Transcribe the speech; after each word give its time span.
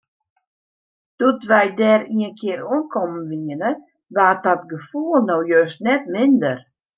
Doe't 1.17 1.43
wy 1.51 1.65
dêr 1.79 2.01
ienkear 2.15 2.59
oankommen 2.73 3.27
wiene, 3.45 3.71
waard 4.15 4.39
dat 4.45 4.61
gefoel 4.71 5.19
no 5.27 5.37
just 5.51 5.77
net 5.85 6.03
minder. 6.13 6.59